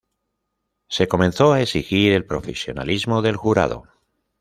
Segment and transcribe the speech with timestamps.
[0.87, 3.83] Se comenzó a exigir el profesionalismo del jurado.